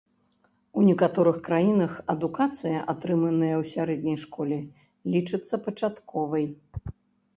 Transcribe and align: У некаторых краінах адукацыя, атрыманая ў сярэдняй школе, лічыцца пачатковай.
У 0.79 0.85
некаторых 0.85 1.35
краінах 1.47 1.91
адукацыя, 2.15 2.79
атрыманая 2.95 3.53
ў 3.61 3.63
сярэдняй 3.75 4.17
школе, 4.25 4.59
лічыцца 5.17 5.63
пачатковай. 5.69 6.45